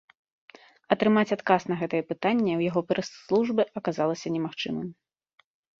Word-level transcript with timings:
Атрымаць 0.95 1.33
адказ 1.37 1.61
на 1.73 1.79
гэтае 1.83 2.01
пытанне 2.13 2.51
ў 2.57 2.61
яго 2.71 2.81
прэс-службе 2.89 3.63
аказалася 3.81 4.27
немагчымым. 4.37 4.89